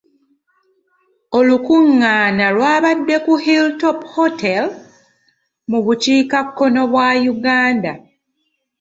[1.37, 4.63] Olukungaana lw'abadde ku Hilltop hotel
[5.69, 7.91] mu bukiikakkono bwa Uganda.